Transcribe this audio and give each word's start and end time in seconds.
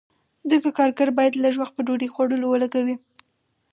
ځکه 0.51 0.69
کارګر 0.77 1.09
باید 1.17 1.33
لږ 1.43 1.53
وخت 1.57 1.73
په 1.75 1.81
ډوډۍ 1.87 2.07
خوړلو 2.13 2.45
ولګوي 2.49 2.95